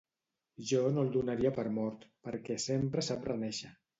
Jo 0.69 0.79
no 0.93 1.03
el 1.07 1.11
donaria 1.17 1.51
per 1.59 1.67
mort 1.77 2.07
perquè 2.29 2.57
sempre 2.65 3.07
sap 3.09 3.31
renéixer. 3.33 3.73